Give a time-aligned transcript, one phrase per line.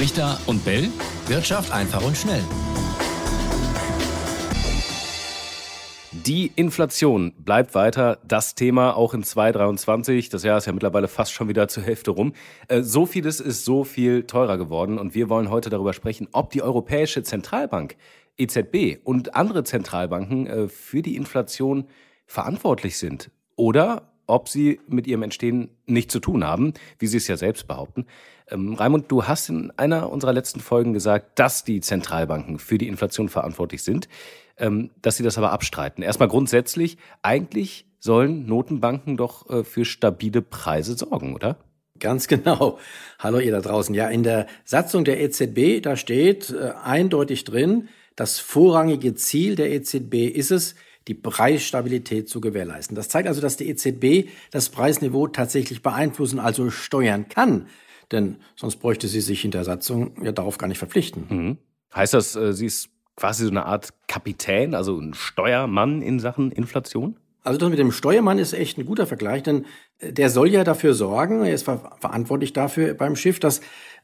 [0.00, 0.88] Richter und Bell.
[1.26, 2.42] Wirtschaft einfach und schnell.
[6.24, 10.30] Die Inflation bleibt weiter das Thema auch in 2023.
[10.30, 12.32] Das Jahr ist ja mittlerweile fast schon wieder zur Hälfte rum.
[12.68, 16.48] Äh, so vieles ist so viel teurer geworden und wir wollen heute darüber sprechen, ob
[16.48, 17.96] die Europäische Zentralbank
[18.38, 21.84] EZB und andere Zentralbanken äh, für die Inflation
[22.24, 27.28] verantwortlich sind oder ob sie mit ihrem Entstehen nichts zu tun haben, wie sie es
[27.28, 28.06] ja selbst behaupten.
[28.50, 32.88] Ähm, Raimund, du hast in einer unserer letzten Folgen gesagt, dass die Zentralbanken für die
[32.88, 34.08] Inflation verantwortlich sind,
[34.58, 36.02] ähm, dass sie das aber abstreiten.
[36.02, 41.58] Erstmal grundsätzlich, eigentlich sollen Notenbanken doch äh, für stabile Preise sorgen, oder?
[41.98, 42.78] Ganz genau.
[43.18, 43.94] Hallo ihr da draußen.
[43.94, 49.70] Ja, in der Satzung der EZB, da steht äh, eindeutig drin, das vorrangige Ziel der
[49.70, 50.74] EZB ist es,
[51.08, 52.94] die Preisstabilität zu gewährleisten.
[52.94, 57.66] Das zeigt also, dass die EZB das Preisniveau tatsächlich beeinflussen, also steuern kann.
[58.12, 61.26] Denn sonst bräuchte sie sich in der Satzung ja darauf gar nicht verpflichten.
[61.28, 61.58] Mhm.
[61.94, 66.52] Heißt das, äh, sie ist quasi so eine Art Kapitän, also ein Steuermann in Sachen
[66.52, 67.16] Inflation?
[67.42, 69.64] Also das mit dem Steuermann ist echt ein guter Vergleich, denn
[70.02, 73.60] der soll ja dafür sorgen, er ist verantwortlich dafür beim Schiff, dass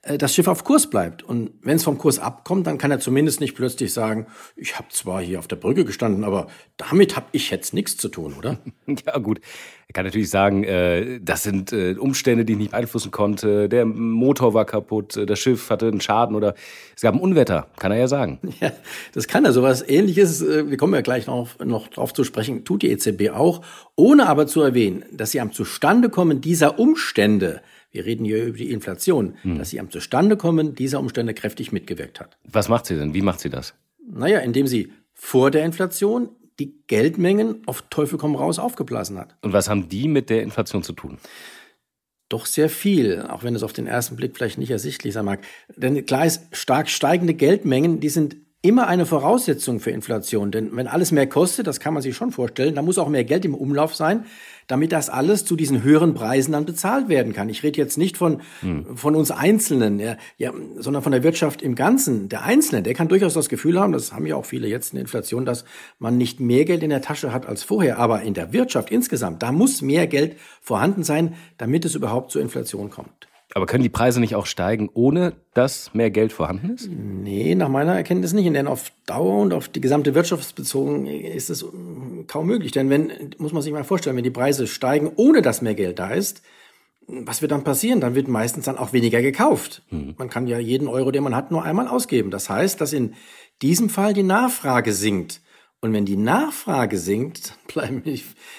[0.07, 1.23] äh, das Schiff auf Kurs bleibt.
[1.23, 4.89] Und wenn es vom Kurs abkommt, dann kann er zumindest nicht plötzlich sagen, ich habe
[4.91, 8.59] zwar hier auf der Brücke gestanden, aber damit habe ich jetzt nichts zu tun, oder?
[9.07, 9.41] Ja gut,
[9.89, 13.69] er kann natürlich sagen, äh, das sind äh, Umstände, die ich nicht beeinflussen konnte.
[13.69, 16.55] Der Motor war kaputt, das Schiff hatte einen Schaden oder
[16.95, 18.39] es gab ein Unwetter, kann er ja sagen.
[18.61, 18.73] Ja,
[19.13, 19.53] das kann er.
[19.53, 23.61] Sowas Ähnliches, wir kommen ja gleich noch, noch drauf zu sprechen, tut die EZB auch,
[23.97, 25.53] ohne aber zu erwähnen, dass sie am
[25.87, 29.57] Zustandekommen dieser Umstände wir reden hier über die Inflation, hm.
[29.57, 32.37] dass sie am Zustandekommen dieser Umstände kräftig mitgewirkt hat.
[32.45, 33.15] Was macht sie denn?
[33.15, 33.73] Wie macht sie das?
[34.07, 39.35] Naja, indem sie vor der Inflation die Geldmengen auf Teufel komm raus aufgeblasen hat.
[39.41, 41.17] Und was haben die mit der Inflation zu tun?
[42.29, 45.41] Doch sehr viel, auch wenn es auf den ersten Blick vielleicht nicht ersichtlich sein mag.
[45.75, 50.51] Denn klar ist, stark steigende Geldmengen, die sind immer eine Voraussetzung für Inflation.
[50.51, 53.25] Denn wenn alles mehr kostet, das kann man sich schon vorstellen, dann muss auch mehr
[53.25, 54.27] Geld im Umlauf sein
[54.67, 57.49] damit das alles zu diesen höheren Preisen dann bezahlt werden kann.
[57.49, 58.97] Ich rede jetzt nicht von, hm.
[58.97, 62.29] von uns Einzelnen, ja, ja, sondern von der Wirtschaft im Ganzen.
[62.29, 64.97] Der Einzelne, der kann durchaus das Gefühl haben, das haben ja auch viele jetzt in
[64.97, 65.65] der Inflation, dass
[65.99, 67.99] man nicht mehr Geld in der Tasche hat als vorher.
[67.99, 72.43] Aber in der Wirtschaft insgesamt, da muss mehr Geld vorhanden sein, damit es überhaupt zur
[72.43, 73.29] Inflation kommt.
[73.55, 76.91] Aber können die Preise nicht auch steigen, ohne dass mehr Geld vorhanden ist?
[76.91, 78.53] Nee, nach meiner Erkenntnis nicht.
[78.53, 81.65] Denn auf Dauer und auf die gesamte Wirtschaft bezogen ist es
[82.27, 82.73] kaum möglich.
[82.73, 85.99] Denn wenn, muss man sich mal vorstellen, wenn die Preise steigen, ohne dass mehr Geld
[85.99, 86.43] da ist,
[87.07, 88.01] was wird dann passieren?
[88.01, 89.83] Dann wird meistens dann auch weniger gekauft.
[89.91, 90.15] Hm.
[90.19, 92.31] Man kann ja jeden Euro, den man hat, nur einmal ausgeben.
[92.31, 93.15] Das heißt, dass in
[93.63, 95.41] diesem Fall die Nachfrage sinkt.
[95.81, 98.03] Und wenn die Nachfrage sinkt, bleiben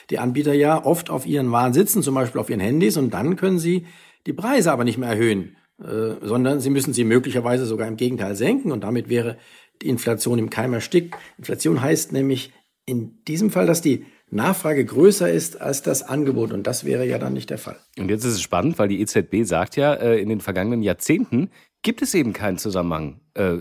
[0.10, 3.36] die Anbieter ja oft auf ihren Waren sitzen, zum Beispiel auf ihren Handys, und dann
[3.36, 3.86] können sie
[4.28, 8.36] die Preise aber nicht mehr erhöhen, äh, sondern sie müssen sie möglicherweise sogar im Gegenteil
[8.36, 9.38] senken und damit wäre
[9.82, 11.16] die Inflation im Keim erstickt.
[11.38, 12.52] Inflation heißt nämlich
[12.86, 17.18] in diesem Fall, dass die Nachfrage größer ist als das Angebot und das wäre ja
[17.18, 17.78] dann nicht der Fall.
[17.98, 21.50] Und jetzt ist es spannend, weil die EZB sagt ja, äh, in den vergangenen Jahrzehnten
[21.82, 23.60] gibt es eben keinen Zusammenhang äh,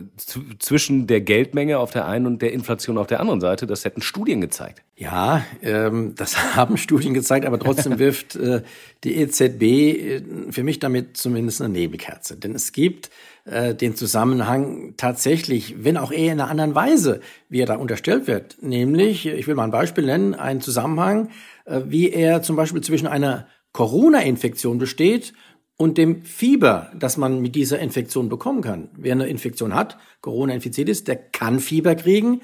[0.58, 3.66] zwischen der Geldmenge auf der einen und der Inflation auf der anderen Seite.
[3.66, 4.82] Das hätten Studien gezeigt.
[4.96, 8.62] Ja, ähm, das haben Studien gezeigt, aber trotzdem wirft äh,
[9.04, 12.36] die EZB äh, für mich damit zumindest eine Nebelkerze.
[12.36, 13.10] Denn es gibt
[13.46, 18.26] äh, den Zusammenhang tatsächlich, wenn auch eher in einer anderen Weise, wie er da unterstellt
[18.26, 18.56] wird.
[18.60, 21.30] Nämlich, ich will mal ein Beispiel nennen, einen Zusammenhang,
[21.64, 25.32] äh, wie er zum Beispiel zwischen einer Corona-Infektion besteht
[25.76, 28.90] und dem Fieber, das man mit dieser Infektion bekommen kann.
[28.96, 32.40] Wer eine Infektion hat, Corona infiziert ist, der kann Fieber kriegen,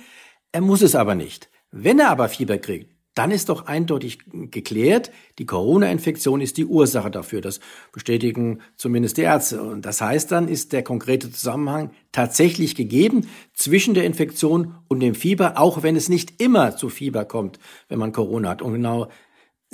[0.52, 1.48] er muss es aber nicht.
[1.70, 7.10] Wenn er aber Fieber kriegt, dann ist doch eindeutig geklärt, die Corona-Infektion ist die Ursache
[7.10, 7.40] dafür.
[7.40, 7.60] Das
[7.92, 9.62] bestätigen zumindest die Ärzte.
[9.62, 15.14] Und das heißt dann, ist der konkrete Zusammenhang tatsächlich gegeben zwischen der Infektion und dem
[15.14, 17.58] Fieber, auch wenn es nicht immer zu Fieber kommt,
[17.88, 18.62] wenn man Corona hat.
[18.62, 19.08] Und genau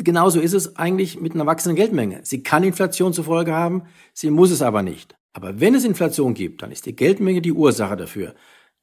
[0.00, 2.20] Genauso ist es eigentlich mit einer wachsenden Geldmenge.
[2.22, 3.82] Sie kann Inflation zur Folge haben,
[4.12, 5.16] sie muss es aber nicht.
[5.32, 8.36] Aber wenn es Inflation gibt, dann ist die Geldmenge die Ursache dafür.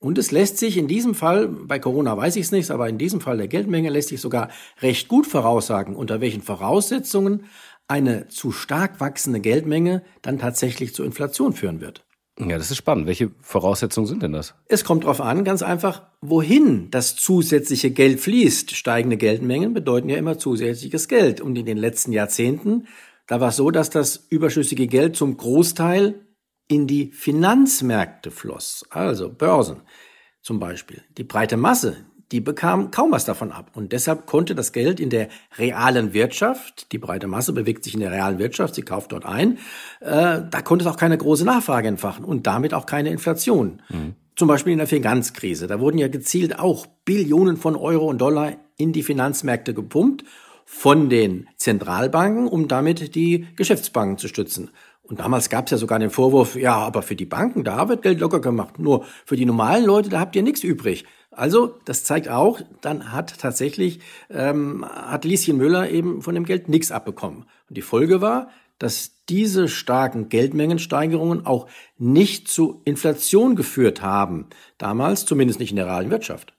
[0.05, 2.99] Und es lässt sich in diesem Fall, bei Corona weiß ich es nicht, aber in
[2.99, 4.49] diesem Fall der Geldmenge lässt sich sogar
[4.83, 7.45] recht gut voraussagen, unter welchen Voraussetzungen
[7.87, 12.05] eine zu stark wachsende Geldmenge dann tatsächlich zur Inflation führen wird.
[12.37, 13.07] Ja, das ist spannend.
[13.07, 14.53] Welche Voraussetzungen sind denn das?
[14.67, 18.75] Es kommt darauf an, ganz einfach, wohin das zusätzliche Geld fließt.
[18.75, 21.41] Steigende Geldmengen bedeuten ja immer zusätzliches Geld.
[21.41, 22.85] Und in den letzten Jahrzehnten,
[23.25, 26.25] da war es so, dass das überschüssige Geld zum Großteil
[26.67, 28.85] in die Finanzmärkte floss.
[28.89, 29.81] Also Börsen
[30.41, 31.01] zum Beispiel.
[31.17, 31.97] Die breite Masse,
[32.31, 33.71] die bekamen kaum was davon ab.
[33.73, 37.99] Und deshalb konnte das Geld in der realen Wirtschaft, die breite Masse bewegt sich in
[37.99, 39.57] der realen Wirtschaft, sie kauft dort ein,
[40.01, 43.81] äh, da konnte es auch keine große Nachfrage entfachen und damit auch keine Inflation.
[43.89, 44.15] Mhm.
[44.35, 45.67] Zum Beispiel in der Finanzkrise.
[45.67, 50.25] Da wurden ja gezielt auch Billionen von Euro und Dollar in die Finanzmärkte gepumpt
[50.65, 54.71] von den Zentralbanken, um damit die Geschäftsbanken zu stützen.
[55.07, 58.01] Und damals gab es ja sogar den Vorwurf, ja, aber für die Banken, da wird
[58.01, 58.79] Geld locker gemacht.
[58.79, 61.05] Nur für die normalen Leute, da habt ihr nichts übrig.
[61.31, 63.99] Also, das zeigt auch, dann hat tatsächlich,
[64.29, 67.45] ähm, hat Lieschen Müller eben von dem Geld nichts abbekommen.
[67.69, 68.49] Und die Folge war,
[68.79, 71.67] dass diese starken Geldmengensteigerungen auch
[71.97, 74.47] nicht zu Inflation geführt haben.
[74.77, 76.53] Damals, zumindest nicht in der realen Wirtschaft.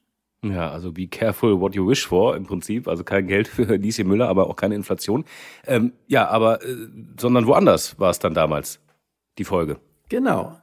[0.45, 2.89] Ja, also be careful what you wish for im Prinzip.
[2.89, 5.25] Also kein Geld für Lieschen Müller, aber auch keine Inflation.
[5.67, 6.77] Ähm, ja, aber, äh,
[7.19, 8.81] sondern woanders war es dann damals
[9.39, 9.79] die Folge.
[10.09, 10.57] Genau.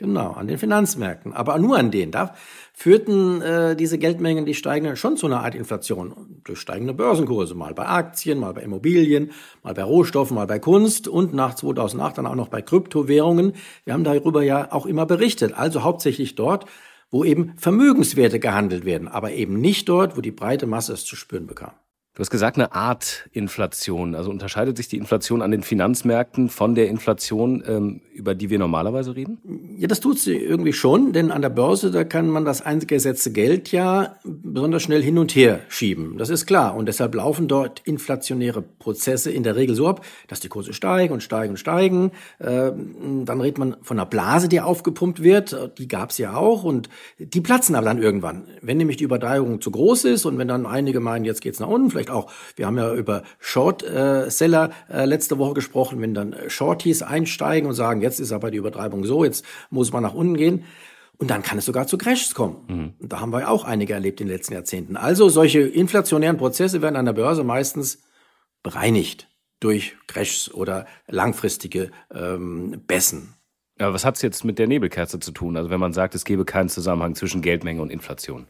[0.00, 2.10] Genau, an den Finanzmärkten, aber nur an denen.
[2.10, 2.34] Da
[2.72, 7.74] führten äh, diese Geldmengen, die steigen schon zu einer Art Inflation durch steigende Börsenkurse, mal
[7.74, 9.32] bei Aktien, mal bei Immobilien,
[9.62, 13.52] mal bei Rohstoffen, mal bei Kunst und nach 2008 dann auch noch bei Kryptowährungen.
[13.84, 16.64] Wir haben darüber ja auch immer berichtet, also hauptsächlich dort,
[17.10, 21.16] wo eben Vermögenswerte gehandelt werden, aber eben nicht dort, wo die breite Masse es zu
[21.16, 21.72] spüren bekam.
[22.14, 24.16] Du hast gesagt, eine Art Inflation.
[24.16, 28.58] Also unterscheidet sich die Inflation an den Finanzmärkten von der Inflation, ähm, über die wir
[28.58, 29.38] normalerweise reden?
[29.78, 33.30] Ja, das tut sie irgendwie schon, denn an der Börse, da kann man das eingesetzte
[33.30, 34.16] Geld ja
[34.52, 36.18] besonders schnell hin und her schieben.
[36.18, 36.74] Das ist klar.
[36.74, 41.12] Und deshalb laufen dort inflationäre Prozesse in der Regel so ab, dass die Kurse steigen
[41.12, 42.12] und steigen und steigen.
[42.40, 45.72] Ähm, dann redet man von einer Blase, die aufgepumpt wird.
[45.78, 46.64] Die gab es ja auch.
[46.64, 46.88] Und
[47.18, 48.44] die platzen aber dann irgendwann.
[48.62, 51.68] Wenn nämlich die Übertreibung zu groß ist und wenn dann einige meinen, jetzt geht's nach
[51.68, 57.02] unten, vielleicht auch, wir haben ja über Short-Seller äh, letzte Woche gesprochen, wenn dann Shorties
[57.02, 60.64] einsteigen und sagen, jetzt ist aber die Übertreibung so, jetzt muss man nach unten gehen.
[61.18, 62.64] Und dann kann es sogar zu Crashs kommen.
[62.68, 62.94] Mhm.
[62.98, 64.96] Und da haben wir auch einige erlebt in den letzten Jahrzehnten.
[64.96, 68.02] Also solche inflationären Prozesse werden an der Börse meistens
[68.62, 69.28] bereinigt
[69.60, 73.34] durch Crashs oder langfristige ähm, Bessen.
[73.78, 75.56] Aber was hat es jetzt mit der Nebelkerze zu tun?
[75.56, 78.46] Also wenn man sagt, es gebe keinen Zusammenhang zwischen Geldmenge und Inflation.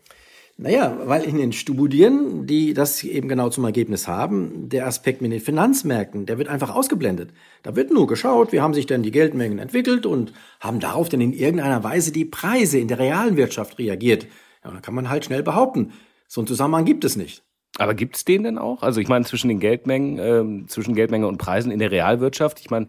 [0.63, 5.33] Naja, weil in den Studien, die das eben genau zum Ergebnis haben, der Aspekt mit
[5.33, 7.31] den Finanzmärkten, der wird einfach ausgeblendet.
[7.63, 11.23] Da wird nur geschaut, wie haben sich denn die Geldmengen entwickelt und haben darauf denn
[11.23, 14.27] in irgendeiner Weise die Preise in der realen Wirtschaft reagiert.
[14.63, 15.93] Ja, dann kann man halt schnell behaupten,
[16.29, 17.43] so einen Zusammenhang gibt es nicht.
[17.79, 18.83] Aber gibt es den denn auch?
[18.83, 22.61] Also ich meine zwischen den Geldmengen, äh, zwischen Geldmenge und Preisen in der Realwirtschaft.
[22.61, 22.89] Ich meine,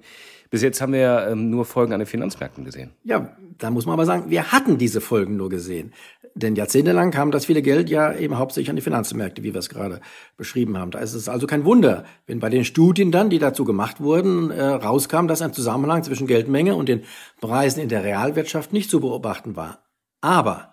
[0.50, 2.92] bis jetzt haben wir ja ähm, nur Folgen an den Finanzmärkten gesehen.
[3.06, 5.94] Ja, da muss man aber sagen, wir hatten diese Folgen nur gesehen.
[6.34, 9.70] Denn jahrzehntelang kam das viele Geld ja eben hauptsächlich an die Finanzmärkte, wie wir es
[9.70, 10.00] gerade
[10.38, 10.92] beschrieben haben.
[10.92, 14.50] Da ist es also kein Wunder, wenn bei den Studien dann, die dazu gemacht wurden,
[14.50, 17.04] äh, rauskam, dass ein Zusammenhang zwischen Geldmenge und den
[17.42, 19.84] Preisen in der Realwirtschaft nicht zu beobachten war.
[20.22, 20.72] Aber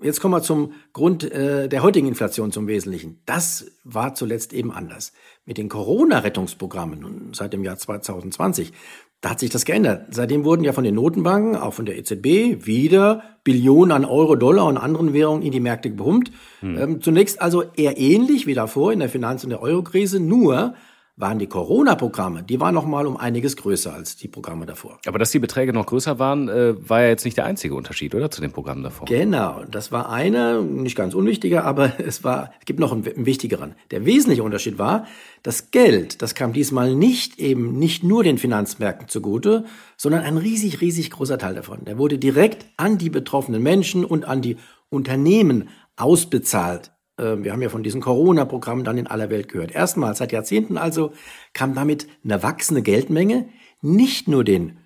[0.00, 3.20] Jetzt kommen wir zum Grund äh, der heutigen Inflation zum Wesentlichen.
[3.26, 5.12] Das war zuletzt eben anders.
[5.44, 8.72] Mit den Corona-Rettungsprogrammen seit dem Jahr 2020
[9.20, 10.06] da hat sich das geändert.
[10.10, 14.66] Seitdem wurden ja von den Notenbanken, auch von der EZB, wieder Billionen an Euro, Dollar
[14.66, 16.30] und anderen Währungen in die Märkte gepumpt.
[16.60, 16.78] Hm.
[16.78, 20.74] Ähm, zunächst also eher ähnlich wie davor in der Finanz- und der Eurokrise, nur
[21.18, 25.00] waren die Corona-Programme, die waren noch mal um einiges größer als die Programme davor.
[25.04, 28.14] Aber dass die Beträge noch größer waren, äh, war ja jetzt nicht der einzige Unterschied,
[28.14, 29.06] oder, zu den Programmen davor?
[29.06, 33.26] Genau, das war einer, nicht ganz unwichtiger, aber es war, es gibt noch einen, einen
[33.26, 33.74] wichtigeren.
[33.90, 35.06] Der wesentliche Unterschied war,
[35.42, 39.64] das Geld, das kam diesmal nicht eben nicht nur den Finanzmärkten zugute,
[39.96, 41.84] sondern ein riesig, riesig großer Teil davon.
[41.84, 44.56] Der wurde direkt an die betroffenen Menschen und an die
[44.88, 46.92] Unternehmen ausbezahlt.
[47.18, 49.72] Ähm, wir haben ja von diesen Corona-Programmen dann in aller Welt gehört.
[49.72, 51.12] Erstmals seit Jahrzehnten also
[51.52, 53.48] kam damit eine wachsende Geldmenge
[53.80, 54.78] nicht nur den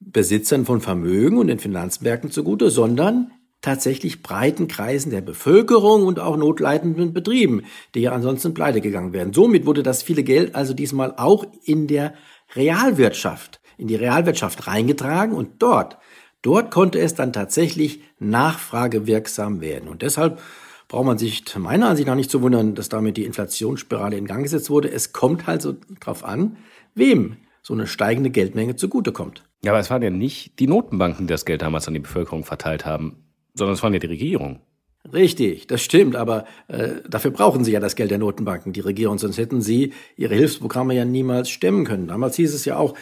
[0.00, 6.36] Besitzern von Vermögen und den Finanzmärkten zugute, sondern tatsächlich breiten Kreisen der Bevölkerung und auch
[6.36, 7.64] notleidenden Betrieben,
[7.94, 9.32] die ja ansonsten pleite gegangen wären.
[9.32, 12.14] Somit wurde das viele Geld also diesmal auch in der
[12.54, 15.98] Realwirtschaft, in die Realwirtschaft reingetragen und dort,
[16.42, 19.88] dort konnte es dann tatsächlich nachfragewirksam werden.
[19.88, 20.40] Und deshalb
[20.88, 24.42] braucht man sich meiner Ansicht nach nicht zu wundern, dass damit die Inflationsspirale in Gang
[24.42, 24.90] gesetzt wurde.
[24.90, 26.56] Es kommt halt so drauf an,
[26.94, 29.44] wem so eine steigende Geldmenge zugutekommt.
[29.62, 32.44] Ja, aber es waren ja nicht die Notenbanken, die das Geld damals an die Bevölkerung
[32.44, 34.60] verteilt haben, sondern es waren ja die Regierungen.
[35.12, 39.18] Richtig, das stimmt, aber äh, dafür brauchen sie ja das Geld der Notenbanken, die Regierung,
[39.18, 42.08] sonst hätten sie ihre Hilfsprogramme ja niemals stemmen können.
[42.08, 42.94] Damals hieß es ja auch,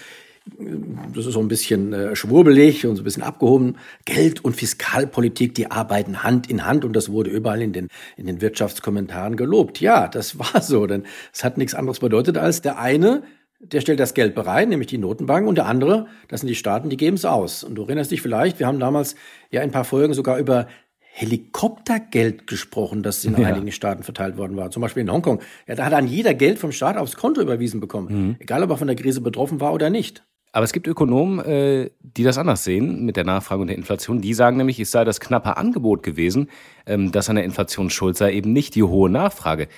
[1.14, 3.76] das ist so ein bisschen äh, schwurbelig und so ein bisschen abgehoben.
[4.04, 8.26] Geld und Fiskalpolitik, die arbeiten Hand in Hand und das wurde überall in den, in
[8.26, 9.80] den Wirtschaftskommentaren gelobt.
[9.80, 13.22] Ja, das war so, denn es hat nichts anderes bedeutet als der eine,
[13.58, 16.90] der stellt das Geld bereit, nämlich die Notenbank, und der andere, das sind die Staaten,
[16.90, 17.64] die geben es aus.
[17.64, 19.16] Und du erinnerst dich vielleicht, wir haben damals
[19.50, 20.68] ja ein paar Folgen sogar über
[21.00, 23.48] Helikoptergeld gesprochen, das in ja.
[23.48, 24.70] einigen Staaten verteilt worden war.
[24.70, 25.40] Zum Beispiel in Hongkong.
[25.66, 28.08] Ja, da hat dann jeder Geld vom Staat aufs Konto überwiesen bekommen.
[28.10, 28.36] Mhm.
[28.38, 30.26] Egal, ob er von der Krise betroffen war oder nicht.
[30.52, 34.20] Aber es gibt Ökonomen, äh, die das anders sehen mit der Nachfrage und der Inflation.
[34.20, 36.48] Die sagen nämlich, es sei das knappe Angebot gewesen,
[36.86, 39.68] ähm, das an der Inflation schuld sei, eben nicht die hohe Nachfrage.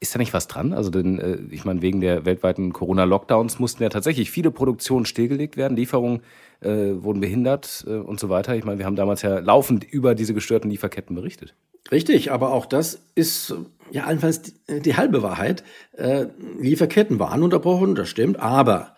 [0.00, 0.72] Ist da nicht was dran?
[0.72, 5.56] Also, denn, äh, ich meine, wegen der weltweiten Corona-Lockdowns mussten ja tatsächlich viele Produktionen stillgelegt
[5.56, 6.22] werden, Lieferungen
[6.60, 8.56] äh, wurden behindert äh, und so weiter.
[8.56, 11.54] Ich meine, wir haben damals ja laufend über diese gestörten Lieferketten berichtet.
[11.90, 13.54] Richtig, aber auch das ist
[13.90, 15.64] ja allenfalls die, die halbe Wahrheit.
[15.96, 16.26] Äh,
[16.60, 18.96] Lieferketten waren unterbrochen, das stimmt, aber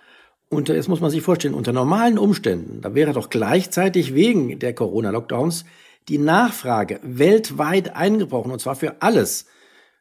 [0.50, 4.74] unter, jetzt muss man sich vorstellen, unter normalen Umständen, da wäre doch gleichzeitig wegen der
[4.74, 5.64] Corona-Lockdowns
[6.08, 9.46] die Nachfrage weltweit eingebrochen, und zwar für alles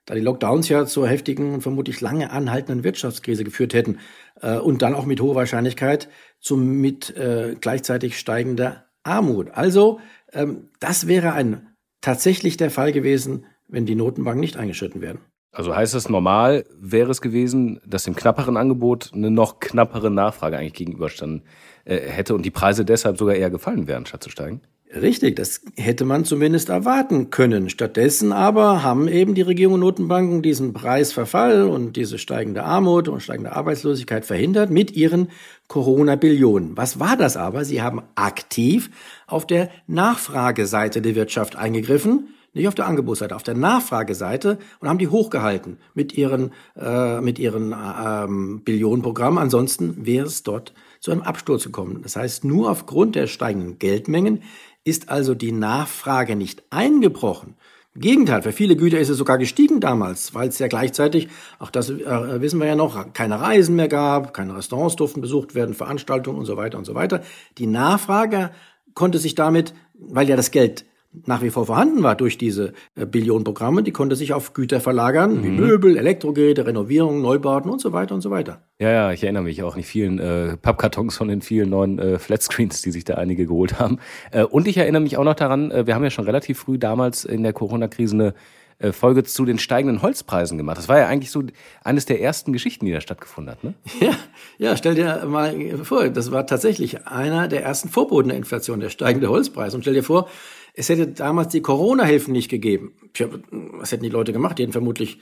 [0.10, 4.00] da die Lockdowns ja zur heftigen und vermutlich lange anhaltenden Wirtschaftskrise geführt hätten
[4.42, 9.52] äh, und dann auch mit hoher Wahrscheinlichkeit zum mit äh, gleichzeitig steigender Armut.
[9.52, 10.00] Also
[10.34, 15.20] ähm, das wäre ein tatsächlich der Fall gewesen, wenn die Notenbanken nicht eingeschritten werden.
[15.52, 20.58] Also heißt es normal wäre es gewesen, dass dem knapperen Angebot eine noch knappere Nachfrage
[20.58, 21.42] eigentlich gegenüberstanden
[21.86, 24.62] äh, hätte und die Preise deshalb sogar eher gefallen wären, statt zu steigen?
[24.92, 27.70] Richtig, das hätte man zumindest erwarten können.
[27.70, 33.22] Stattdessen aber haben eben die Regierung und Notenbanken diesen Preisverfall und diese steigende Armut und
[33.22, 35.30] steigende Arbeitslosigkeit verhindert mit ihren
[35.68, 36.76] Corona-Billionen.
[36.76, 37.66] Was war das aber?
[37.66, 38.90] Sie haben aktiv
[39.28, 44.98] auf der Nachfrageseite der Wirtschaft eingegriffen, nicht auf der Angebotsseite, auf der Nachfrageseite und haben
[44.98, 47.76] die hochgehalten mit ihren, äh, mit ihren äh,
[48.24, 49.40] ähm, Billionenprogrammen.
[49.40, 52.02] Ansonsten wäre es dort zu einem Absturz gekommen.
[52.04, 54.44] Das heißt, nur aufgrund der steigenden Geldmengen
[54.84, 57.56] ist also die Nachfrage nicht eingebrochen.
[57.96, 61.28] Im Gegenteil, für viele Güter ist es sogar gestiegen damals, weil es ja gleichzeitig,
[61.58, 65.56] auch das äh, wissen wir ja noch, keine Reisen mehr gab, keine Restaurants durften besucht
[65.56, 67.22] werden, Veranstaltungen und so weiter und so weiter.
[67.58, 68.52] Die Nachfrage
[68.94, 73.06] konnte sich damit, weil ja das Geld nach wie vor vorhanden war durch diese äh,
[73.06, 75.44] Billionenprogramme, die konnte sich auf Güter verlagern, mhm.
[75.44, 78.62] wie Möbel, Elektrogeräte, Renovierungen, Neubauten und so weiter und so weiter.
[78.80, 81.98] Ja, ja, ich erinnere mich auch an die vielen äh, Pappkartons von den vielen neuen
[81.98, 83.98] äh, Flatscreens, die sich da einige geholt haben.
[84.32, 86.78] Äh, und ich erinnere mich auch noch daran, äh, wir haben ja schon relativ früh
[86.78, 88.34] damals in der Corona-Krise eine
[88.80, 90.78] äh, Folge zu den steigenden Holzpreisen gemacht.
[90.78, 91.44] Das war ja eigentlich so
[91.84, 93.64] eines der ersten Geschichten, die da stattgefunden hat.
[93.64, 93.74] Ne?
[94.00, 94.16] Ja,
[94.58, 98.90] ja, stell dir mal vor, das war tatsächlich einer der ersten Vorboten der Inflation, der
[98.90, 99.74] steigende Holzpreis.
[99.76, 100.30] Und stell dir vor,
[100.80, 102.94] es hätte damals die Corona-Hilfen nicht gegeben.
[103.14, 104.58] Tja, was hätten die Leute gemacht?
[104.58, 105.20] Die hätten vermutlich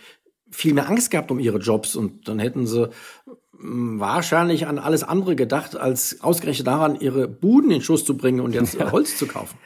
[0.52, 2.90] viel mehr Angst gehabt um ihre Jobs und dann hätten sie
[3.60, 8.40] hm, wahrscheinlich an alles andere gedacht, als ausgerechnet daran, ihre Buden in Schuss zu bringen
[8.40, 8.92] und jetzt ja.
[8.92, 9.58] Holz zu kaufen.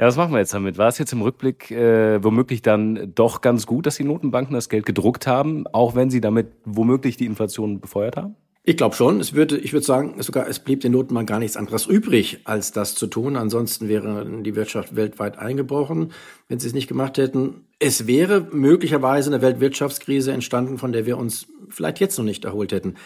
[0.00, 0.78] Ja, was machen wir jetzt damit?
[0.78, 4.68] War es jetzt im Rückblick äh, womöglich dann doch ganz gut, dass die Notenbanken das
[4.68, 8.34] Geld gedruckt haben, auch wenn sie damit womöglich die Inflation befeuert haben?
[8.62, 9.20] Ich glaube schon.
[9.20, 12.72] Es würde, ich würde sagen, sogar es blieb den Notenbank gar nichts anderes übrig, als
[12.72, 13.36] das zu tun.
[13.36, 16.12] Ansonsten wäre die Wirtschaft weltweit eingebrochen,
[16.48, 17.64] wenn sie es nicht gemacht hätten.
[17.78, 22.72] Es wäre möglicherweise eine Weltwirtschaftskrise entstanden, von der wir uns vielleicht jetzt noch nicht erholt
[22.72, 22.96] hätten.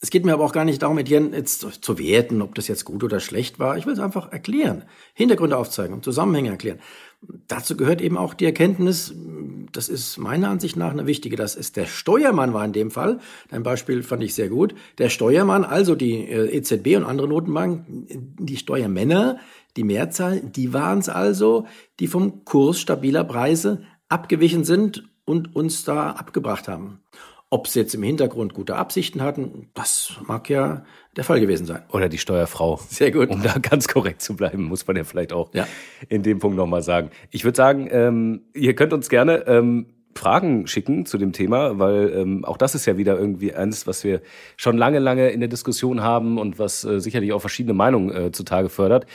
[0.00, 2.84] Es geht mir aber auch gar nicht darum, Etienne jetzt zu werten, ob das jetzt
[2.84, 3.78] gut oder schlecht war.
[3.78, 4.84] Ich will es einfach erklären,
[5.14, 6.80] Hintergründe aufzeigen, Zusammenhänge erklären.
[7.48, 9.14] Dazu gehört eben auch die Erkenntnis,
[9.72, 13.20] das ist meiner Ansicht nach eine wichtige, dass es der Steuermann war in dem Fall.
[13.48, 14.74] Dein Beispiel fand ich sehr gut.
[14.98, 19.38] Der Steuermann, also die äh, EZB und andere Notenbanken, die Steuermänner,
[19.76, 21.66] die Mehrzahl, die waren es also,
[22.00, 27.00] die vom Kurs stabiler Preise abgewichen sind und uns da abgebracht haben.
[27.48, 30.84] Ob sie jetzt im Hintergrund gute Absichten hatten, das mag ja
[31.16, 31.82] der Fall gewesen sein.
[31.92, 32.80] Oder die Steuerfrau.
[32.88, 33.30] Sehr gut.
[33.30, 35.66] Um da ganz korrekt zu bleiben, muss man ja vielleicht auch ja.
[36.08, 37.10] in dem Punkt nochmal sagen.
[37.30, 39.86] Ich würde sagen, ähm, ihr könnt uns gerne ähm,
[40.16, 44.02] Fragen schicken zu dem Thema, weil ähm, auch das ist ja wieder irgendwie eines, was
[44.02, 44.22] wir
[44.56, 48.32] schon lange, lange in der Diskussion haben und was äh, sicherlich auch verschiedene Meinungen äh,
[48.32, 49.06] zutage fördert.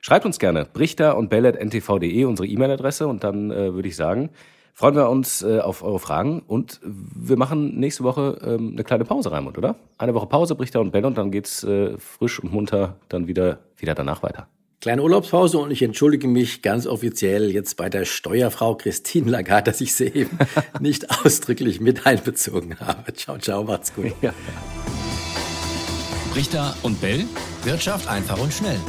[0.00, 4.30] Schreibt uns gerne brichter und bellet.ntv.de unsere E-Mail-Adresse und dann äh, würde ich sagen,
[4.74, 9.04] freuen wir uns äh, auf eure Fragen und wir machen nächste Woche ähm, eine kleine
[9.04, 9.76] Pause, Raimund, oder?
[9.96, 13.60] Eine Woche Pause, Brichter und Bell und dann geht's äh, frisch und munter dann wieder,
[13.76, 14.48] wieder danach weiter.
[14.80, 19.80] Kleine Urlaubspause und ich entschuldige mich ganz offiziell jetzt bei der Steuerfrau Christine Lagarde, dass
[19.80, 20.36] ich sie eben
[20.80, 23.14] nicht ausdrücklich mit einbezogen habe.
[23.14, 24.12] Ciao, ciao, macht's gut.
[24.20, 24.34] Ja.
[26.34, 27.24] Richter und Bell.
[27.62, 28.80] Wirtschaft einfach und schnell.